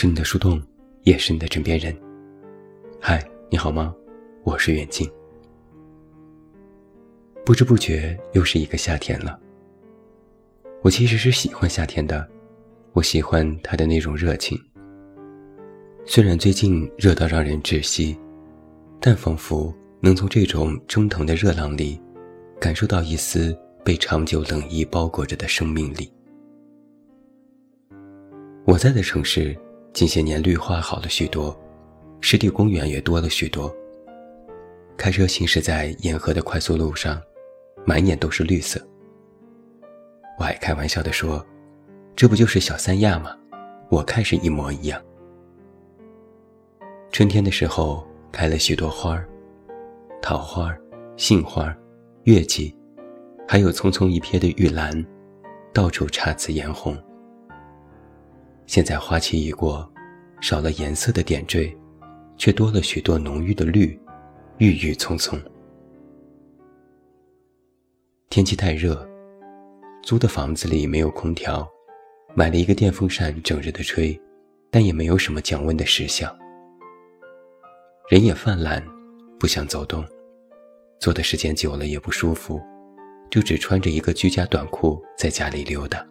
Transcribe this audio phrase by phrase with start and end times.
[0.00, 0.62] 是你的树洞，
[1.02, 1.92] 也是你的枕边人。
[3.00, 3.92] 嗨，你好吗？
[4.44, 5.10] 我是远近。
[7.44, 9.36] 不知不觉又是一个夏天了。
[10.82, 12.24] 我其实是喜欢夏天的，
[12.92, 14.56] 我喜欢它的那种热情。
[16.06, 18.16] 虽然最近热到让人窒息，
[19.00, 22.00] 但仿佛能从这种蒸腾的热浪里，
[22.60, 23.52] 感受到一丝
[23.84, 26.08] 被长久冷意包裹着的生命力。
[28.64, 29.58] 我在的城市。
[29.92, 31.58] 近些年绿化好了许多，
[32.20, 33.74] 湿地公园也多了许多。
[34.96, 37.20] 开车行驶在沿河的快速路上，
[37.84, 38.80] 满眼都是绿色。
[40.38, 41.44] 我还开玩笑地说
[42.14, 43.36] ：“这不就是小三亚吗？
[43.90, 45.02] 我看是一模一样。”
[47.10, 49.28] 春天的时候开了许多花儿，
[50.20, 50.72] 桃花、
[51.16, 51.74] 杏花、
[52.24, 52.76] 月季，
[53.48, 55.04] 还有匆匆一瞥的玉兰，
[55.72, 56.96] 到处姹紫嫣红。
[58.68, 59.90] 现在花期已过，
[60.42, 61.74] 少了颜色的点缀，
[62.36, 63.98] 却多了许多浓郁的绿，
[64.58, 65.40] 郁郁葱葱。
[68.28, 69.08] 天气太热，
[70.02, 71.66] 租的房子里没有空调，
[72.36, 74.20] 买了一个电风扇整日的吹，
[74.70, 76.36] 但也没有什么降温的实效。
[78.10, 78.86] 人也犯懒，
[79.40, 80.04] 不想走动，
[81.00, 82.60] 坐的时间久了也不舒服，
[83.30, 86.06] 就只穿着一个居家短裤在家里溜达。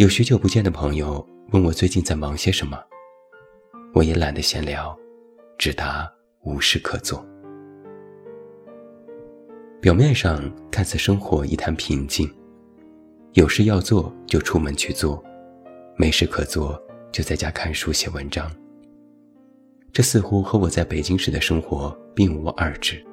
[0.00, 2.82] 有许久不见的朋友问我最近在忙些什么，
[3.92, 4.98] 我也懒得闲聊，
[5.58, 7.22] 只答无事可做。
[9.78, 12.26] 表面上看似生活一潭平静，
[13.34, 15.22] 有事要做就出门去做，
[15.98, 18.50] 没事可做就在家看书写文章。
[19.92, 23.04] 这似乎和我在北京时的生活并无二致。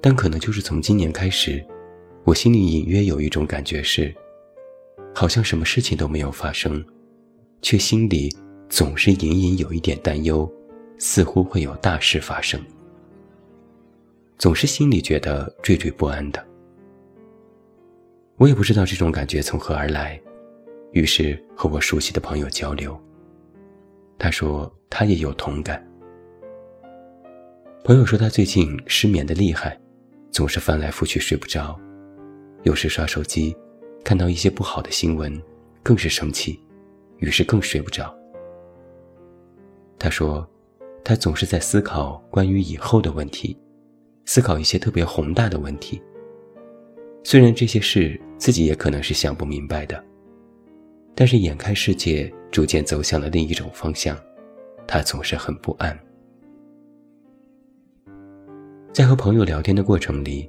[0.00, 1.66] 但可能就是从今年开始，
[2.22, 4.14] 我心里隐约有一种感觉是。
[5.14, 6.84] 好像什么事情都没有发生，
[7.62, 8.36] 却心里
[8.68, 10.50] 总是隐隐有一点担忧，
[10.98, 12.60] 似乎会有大事发生，
[14.36, 16.44] 总是心里觉得惴惴不安的。
[18.36, 20.20] 我也不知道这种感觉从何而来，
[20.90, 23.00] 于是和我熟悉的朋友交流。
[24.18, 25.80] 他说他也有同感。
[27.84, 29.78] 朋友说他最近失眠的厉害，
[30.32, 31.78] 总是翻来覆去睡不着，
[32.64, 33.56] 有时刷手机。
[34.04, 35.42] 看到一些不好的新闻，
[35.82, 36.60] 更是生气，
[37.16, 38.14] 于是更睡不着。
[39.98, 40.46] 他说，
[41.02, 43.58] 他总是在思考关于以后的问题，
[44.26, 46.00] 思考一些特别宏大的问题。
[47.22, 50.04] 虽然这些事自己也可能是想不明白的，
[51.14, 54.14] 但是眼看世界逐渐走向了另一种方向，
[54.86, 55.98] 他总是很不安。
[58.92, 60.46] 在和朋友聊天的过程里，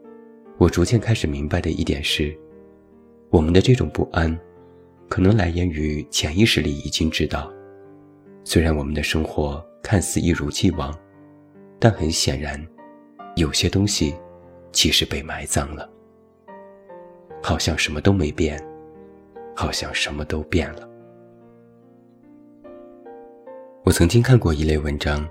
[0.57, 2.37] 我逐渐开始明白的一点是。
[3.29, 4.37] 我们的这种不安，
[5.09, 7.51] 可能来源于潜意识里已经知道，
[8.43, 10.97] 虽然我们的生活看似一如既往，
[11.79, 12.65] 但很显然，
[13.35, 14.15] 有些东西
[14.71, 15.89] 其实被埋葬了。
[17.43, 18.59] 好像什么都没变，
[19.55, 20.89] 好像什么都变了。
[23.83, 25.27] 我曾经看过一类文章，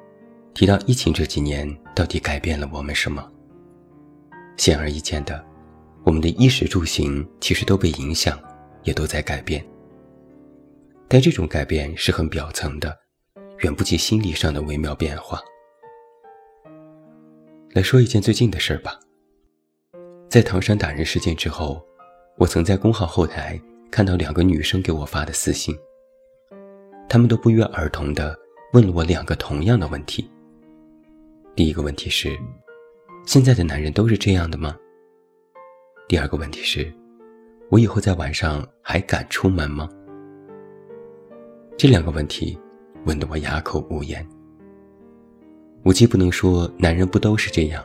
[0.52, 3.28] 提到疫情这几年到底改变了我们什么？
[4.56, 5.44] 显而易见的。
[6.04, 8.38] 我们的衣食住行其实都被影响，
[8.82, 9.64] 也都在改变。
[11.08, 12.94] 但这种改变是很表层的，
[13.60, 15.40] 远不及心理上的微妙变化。
[17.72, 19.00] 来说一件最近的事儿吧。
[20.28, 21.82] 在唐山打人事件之后，
[22.36, 23.60] 我曾在公号后台
[23.90, 25.74] 看到两个女生给我发的私信，
[27.08, 28.36] 她们都不约而同地
[28.72, 30.28] 问了我两个同样的问题。
[31.54, 32.36] 第一个问题是：
[33.24, 34.76] 现在的男人都是这样的吗？
[36.06, 36.92] 第二个问题是，
[37.70, 39.88] 我以后在晚上还敢出门吗？
[41.78, 42.58] 这两个问题
[43.06, 44.24] 问得我哑口无言。
[45.82, 47.82] 我既不能说男人不都是这样，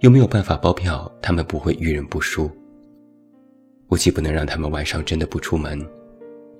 [0.00, 2.50] 又没有办法包票他们不会遇人不淑。
[3.86, 5.80] 我既不能让他们晚上真的不出门，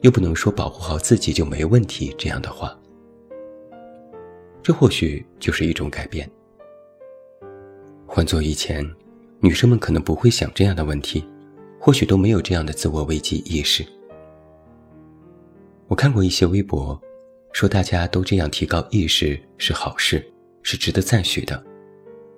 [0.02, 2.78] 又不能说保护好自己就没问题这样的话。
[4.62, 6.30] 这或许就是一种改变。
[8.06, 8.88] 换做以前。
[9.40, 11.24] 女生们可能不会想这样的问题，
[11.78, 13.86] 或许都没有这样的自我危机意识。
[15.86, 17.00] 我看过一些微博，
[17.52, 20.24] 说大家都这样提高意识是好事，
[20.62, 21.62] 是值得赞许的。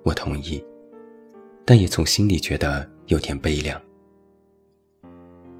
[0.03, 0.63] 我同意，
[1.65, 3.81] 但也从心里觉得有点悲凉。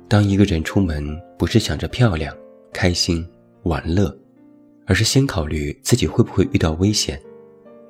[0.08, 2.36] 当一个人出门不是想着漂亮、
[2.72, 3.28] 开心、
[3.64, 4.16] 玩乐，
[4.86, 7.20] 而是先考虑自己会不会遇到危险，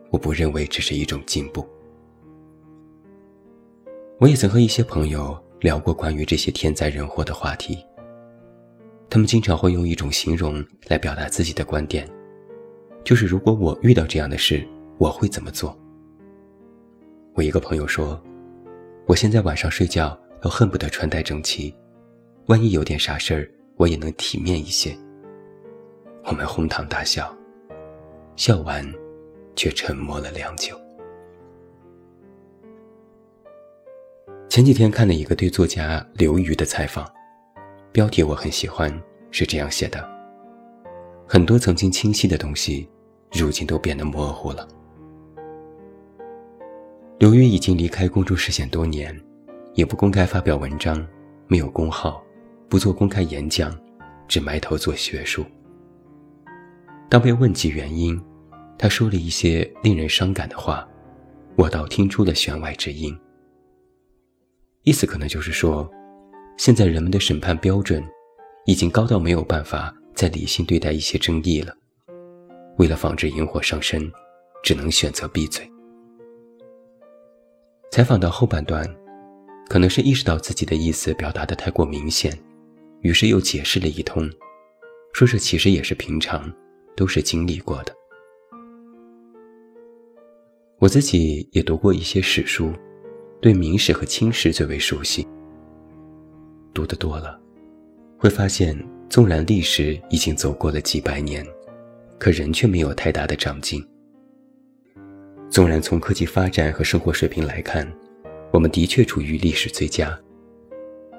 [0.09, 1.67] 我不认为这是一种进步。
[4.21, 7.83] 我也曾和一些朋友聊过关于这些天灾人祸的话题。
[9.09, 12.07] 他们经常会用一种形容来表达自己的观点，
[13.03, 14.63] 就是如果我遇到这样的事，
[14.99, 15.75] 我会怎么做？
[17.33, 18.21] 我一个朋友说，
[19.07, 21.75] 我现在晚上睡觉都恨不得穿戴整齐，
[22.45, 24.95] 万一有点啥事儿，我也能体面一些。
[26.25, 27.35] 我们哄堂大笑，
[28.35, 28.87] 笑完，
[29.55, 30.79] 却沉默了良久。
[34.51, 37.09] 前几天看了一个对作家刘瑜的采访，
[37.93, 38.91] 标题我很喜欢，
[39.31, 40.05] 是这样写的：
[41.25, 42.85] 很多曾经清晰的东西，
[43.31, 44.67] 如今都变得模糊了。
[47.17, 49.17] 刘瑜已经离开公众视线多年，
[49.73, 51.01] 也不公开发表文章，
[51.47, 52.21] 没有公号，
[52.67, 53.73] 不做公开演讲，
[54.27, 55.45] 只埋头做学术。
[57.07, 58.21] 当被问及原因，
[58.77, 60.85] 他说了一些令人伤感的话，
[61.55, 63.17] 我倒听出了弦外之音。
[64.83, 65.87] 意思可能就是说，
[66.57, 68.03] 现在人们的审判标准
[68.65, 71.75] 已经高到没有办法再理性对待一些争议了。
[72.77, 74.11] 为了防止引火上身，
[74.63, 75.69] 只能选择闭嘴。
[77.91, 78.83] 采访到后半段，
[79.69, 82.35] 可能是意识到自己的意思表达的太过明显，
[83.01, 84.27] 于是又解释了一通，
[85.13, 86.51] 说这其实也是平常，
[86.95, 87.93] 都是经历过的。
[90.79, 92.73] 我自己也读过一些史书。
[93.41, 95.27] 对明史和清史最为熟悉，
[96.75, 97.41] 读得多了，
[98.15, 98.77] 会发现，
[99.09, 101.43] 纵然历史已经走过了几百年，
[102.19, 103.83] 可人却没有太大的长进。
[105.49, 107.91] 纵然从科技发展和生活水平来看，
[108.51, 110.15] 我们的确处于历史最佳，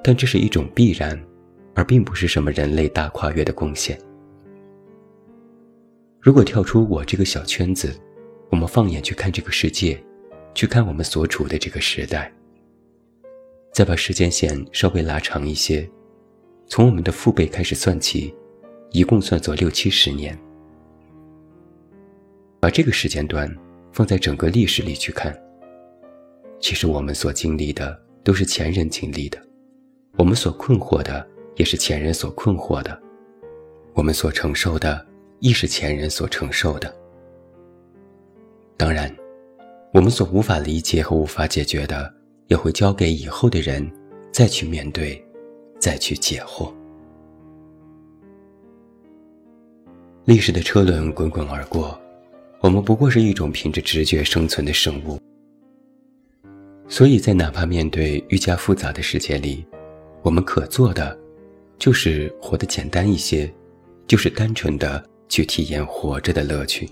[0.00, 1.20] 但这是一种必然，
[1.74, 3.98] 而并不是什么人类大跨越的贡献。
[6.20, 7.92] 如果跳出我这个小圈子，
[8.48, 10.00] 我们放眼去看这个世界。
[10.54, 12.30] 去看我们所处的这个时代，
[13.72, 15.88] 再把时间线稍微拉长一些，
[16.66, 18.34] 从我们的父辈开始算起，
[18.90, 20.38] 一共算作六七十年。
[22.60, 23.50] 把这个时间段
[23.92, 25.34] 放在整个历史里去看，
[26.60, 29.38] 其实我们所经历的都是前人经历的，
[30.18, 31.26] 我们所困惑的
[31.56, 33.00] 也是前人所困惑的，
[33.94, 35.04] 我们所承受的
[35.40, 36.94] 亦是前人所承受的。
[38.76, 39.10] 当然。
[39.92, 42.10] 我们所无法理解和无法解决的，
[42.46, 43.86] 也会交给以后的人
[44.32, 45.22] 再去面对，
[45.78, 46.72] 再去解惑。
[50.24, 52.00] 历史的车轮滚滚而过，
[52.60, 55.20] 我们不过是一种凭着直觉生存的生物。
[56.88, 59.62] 所以在哪怕面对愈加复杂的世界里，
[60.22, 61.14] 我们可做的，
[61.78, 63.52] 就是活得简单一些，
[64.06, 66.88] 就是单纯的去体验活着的乐趣。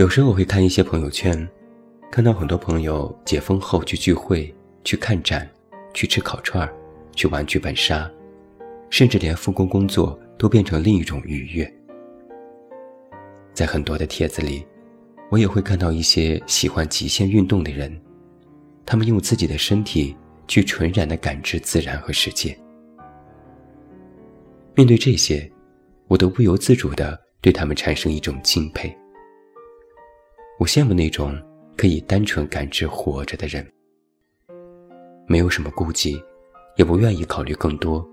[0.00, 1.46] 有时候我会看一些朋友圈，
[2.10, 4.50] 看到很多朋友解封后去聚会、
[4.82, 5.46] 去看展、
[5.92, 6.74] 去吃烤串儿、
[7.14, 8.10] 去玩剧本杀，
[8.88, 11.70] 甚至连复工工作都变成另一种愉悦。
[13.52, 14.66] 在很多的帖子里，
[15.28, 17.94] 我也会看到一些喜欢极限运动的人，
[18.86, 20.16] 他们用自己的身体
[20.48, 22.58] 去纯然的感知自然和世界。
[24.74, 25.46] 面对这些，
[26.08, 28.96] 我都不由自主的对他们产生一种敬佩。
[30.60, 31.34] 我羡慕那种
[31.74, 33.66] 可以单纯感知活着的人，
[35.26, 36.22] 没有什么顾忌，
[36.76, 38.06] 也不愿意考虑更多，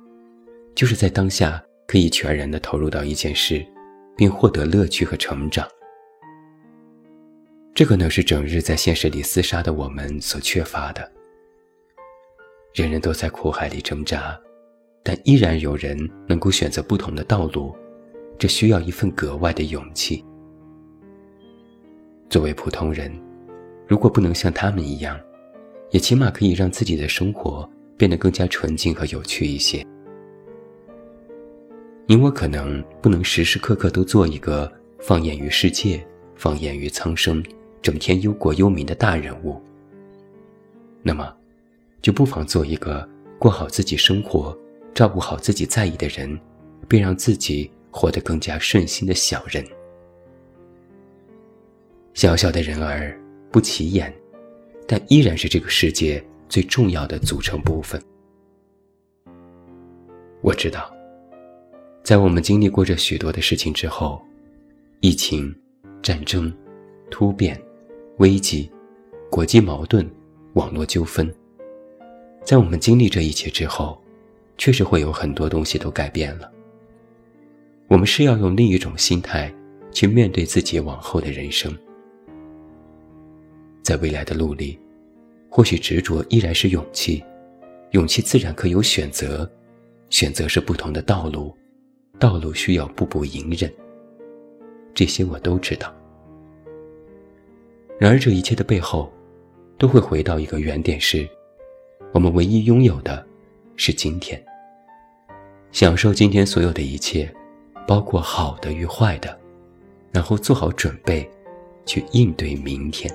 [0.74, 3.68] 就是在当下可以全然的投入到一件事，
[4.16, 5.68] 并获得乐趣和成长。
[7.76, 11.12] 这可能是整日在现实里厮杀的我们所缺乏的。
[12.74, 14.40] 人人都在苦海里挣扎，
[15.04, 17.76] 但依然有人能够选择不同的道路，
[18.40, 20.24] 这需要一份格外的勇气。
[22.30, 23.12] 作为普通人，
[23.88, 25.20] 如果不能像他们一样，
[25.92, 29.86] 也起码可以让自己的生活变得更加纯净和有趣一些。
[32.06, 36.06] 你我可能不能时时刻刻都做一个放眼于世界、
[36.36, 37.44] 放眼于苍生、
[37.82, 39.62] 整天忧国忧民的大人物。
[41.04, 41.34] 那么，
[42.02, 43.08] 就不妨做一个
[43.40, 44.58] 过好自己生活、
[44.94, 46.38] 照顾好自己在意的人，
[46.88, 49.66] 并让自己活得更加顺心的小人。
[52.18, 53.16] 小小的人儿
[53.52, 54.12] 不起眼，
[54.88, 58.02] 但依然是这个世界最重要的组成部分。
[60.42, 60.92] 我知道，
[62.02, 64.20] 在我们经历过这许多的事情之后，
[65.00, 65.56] 疫情、
[66.02, 66.52] 战争、
[67.12, 67.56] 突变、
[68.18, 68.68] 危机、
[69.30, 70.10] 国际矛盾、
[70.54, 71.32] 网络纠纷，
[72.44, 74.02] 在我们经历这一切之后，
[74.58, 76.52] 确实会有很多东西都改变了。
[77.88, 79.54] 我们是要用另一种心态
[79.92, 81.72] 去面对自己往后的人生。
[83.88, 84.78] 在未来的路里，
[85.50, 87.24] 或许执着依然是勇气，
[87.92, 89.50] 勇气自然可有选择，
[90.10, 91.56] 选择是不同的道路，
[92.20, 93.74] 道路需要步步隐忍。
[94.94, 95.96] 这些我都知道。
[97.98, 99.10] 然而，这一切的背后，
[99.78, 101.26] 都会回到一个原点：是，
[102.12, 103.26] 我们唯一拥有的，
[103.78, 104.38] 是今天。
[105.72, 107.34] 享受今天所有的一切，
[107.88, 109.40] 包括好的与坏的，
[110.12, 111.26] 然后做好准备，
[111.86, 113.10] 去应对明天。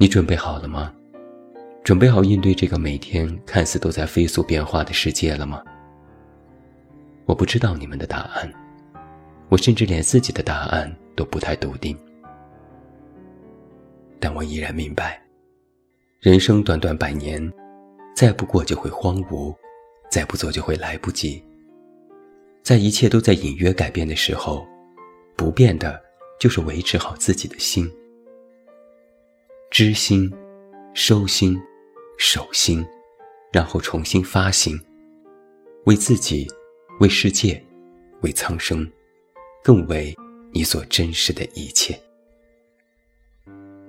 [0.00, 0.90] 你准备好了吗？
[1.84, 5.62] 准备好应对这个每天看似都在飞速变化的世界了吗？
[7.26, 8.50] 我不知道你们的答案，
[9.50, 11.94] 我甚至连自己的答案都不太笃定。
[14.18, 15.22] 但我依然明白，
[16.20, 17.52] 人生短短百年，
[18.16, 19.54] 再不过就会荒芜，
[20.10, 21.44] 再不做就会来不及。
[22.62, 24.66] 在一切都在隐约改变的时候，
[25.36, 26.00] 不变的
[26.40, 27.86] 就是维持好自己的心。
[29.70, 30.28] 知心，
[30.94, 31.56] 收心，
[32.18, 32.84] 守心，
[33.52, 34.76] 然后重新发心，
[35.84, 36.44] 为自己，
[36.98, 37.64] 为世界，
[38.22, 38.84] 为苍生，
[39.62, 40.12] 更为
[40.52, 41.96] 你所珍视的一切。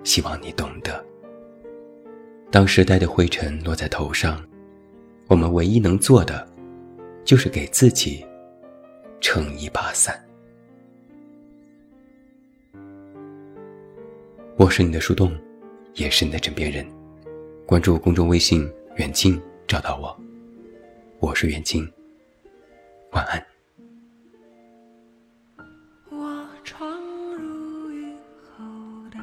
[0.04, 1.04] 希望你懂得。
[2.48, 4.40] 当时代的灰尘落在头上，
[5.26, 6.48] 我们唯一能做的，
[7.24, 8.24] 就是给自己
[9.20, 10.24] 撑一把伞。
[14.56, 15.36] 我是你的树洞。
[15.94, 16.86] 也是你的枕边人，
[17.66, 20.18] 关注公众微信“远近”，找到我。
[21.20, 21.86] 我是远近，
[23.10, 23.46] 晚安。
[26.08, 26.90] 我闯
[27.36, 28.64] 入雨后
[29.10, 29.18] 的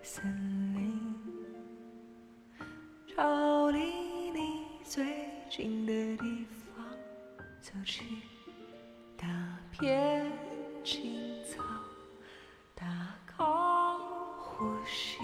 [0.00, 0.24] 森
[0.74, 1.16] 林，
[3.16, 5.04] 朝离你最
[5.50, 6.86] 近的地方
[7.60, 8.04] 走去，
[9.16, 9.26] 大
[9.72, 10.30] 片
[10.84, 11.64] 青草，
[12.76, 13.44] 大口
[14.40, 15.18] 呼吸。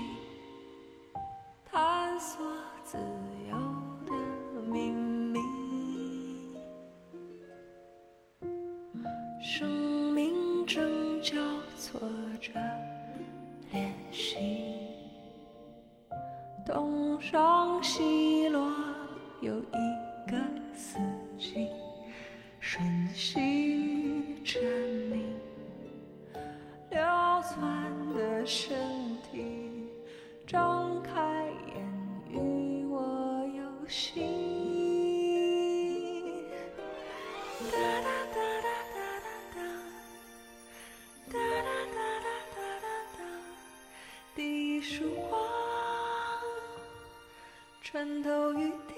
[47.90, 48.94] 穿透雨滴，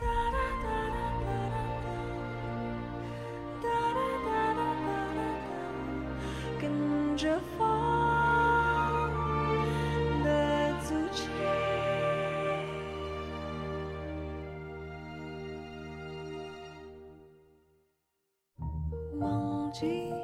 [0.00, 1.86] 哒哒哒哒哒哒哒，
[3.60, 5.20] 哒哒哒哒哒哒，
[6.58, 6.64] 跟
[7.14, 7.22] 着
[7.58, 7.60] 风
[10.24, 10.26] 的
[10.80, 11.28] 足迹，
[19.20, 19.70] 忘。
[19.78, 20.15] 记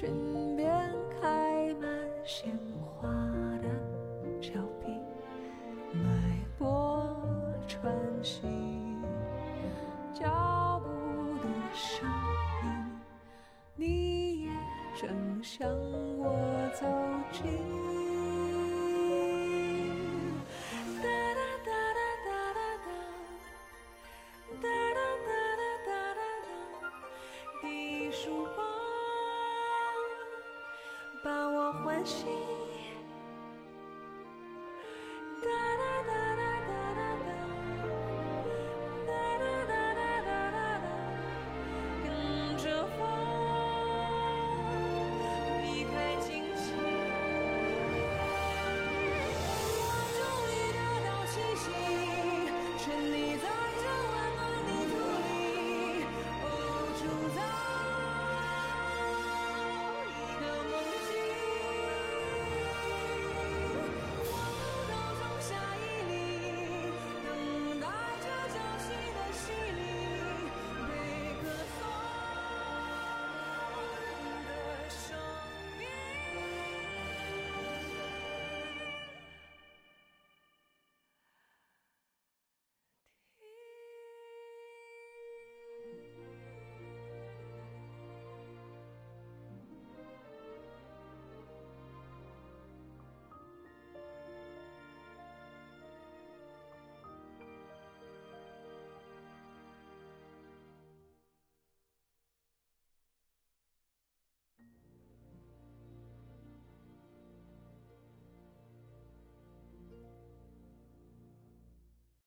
[0.00, 0.70] 身边
[1.20, 1.90] 开满
[2.24, 2.67] 鲜花。
[31.84, 32.57] 欢喜。